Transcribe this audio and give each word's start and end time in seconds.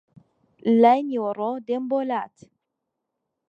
لای 0.81 0.99
نیوەڕۆ 1.09 1.51
دێم 1.67 1.83
بۆ 1.89 1.99
لات 2.09 2.35